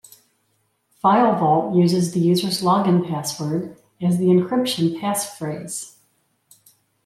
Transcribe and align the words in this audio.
FileVault 1.03 1.75
uses 1.77 2.11
the 2.11 2.19
user's 2.19 2.63
login 2.63 3.07
password 3.07 3.79
as 4.01 4.17
the 4.17 4.29
encryption 4.29 4.99
pass 4.99 5.37
phrase. 5.37 5.97